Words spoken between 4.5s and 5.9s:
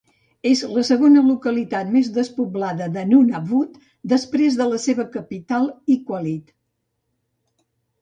de la seva capital